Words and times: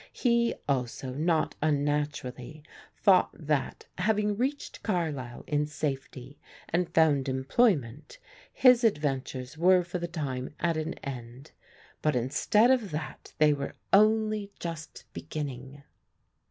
He 0.13 0.55
also, 0.67 1.13
not 1.13 1.53
unnaturally 1.61 2.63
thought 2.95 3.29
that, 3.35 3.85
having 3.99 4.35
reached 4.35 4.81
Carlisle 4.81 5.43
in 5.45 5.67
safety 5.67 6.39
and 6.69 6.89
found 6.91 7.29
employment, 7.29 8.17
his 8.51 8.83
adventures 8.83 9.59
were 9.59 9.83
for 9.83 9.99
the 9.99 10.07
time 10.07 10.55
at 10.59 10.75
an 10.75 10.95
end, 11.03 11.51
but 12.01 12.15
instead 12.15 12.71
of 12.71 12.89
that 12.89 13.33
they 13.37 13.53
were 13.53 13.75
only 13.93 14.51
just 14.59 15.05
beginning. 15.13 15.83